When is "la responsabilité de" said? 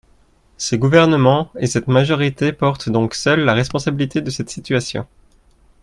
3.41-4.31